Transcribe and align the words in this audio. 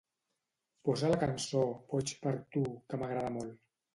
Posa 0.89 1.11
la 1.11 1.19
cançó 1.23 1.61
"Boig 1.93 2.15
per 2.25 2.35
tu", 2.57 2.65
que 2.87 3.01
m'agrada 3.03 3.33
molt 3.39 3.57